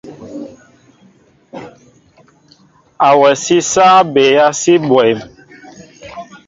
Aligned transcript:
Awasí 3.07 3.57
sááŋ 3.71 3.99
bɛa 4.13 4.45
si 4.61 4.73
bwéém. 4.87 5.19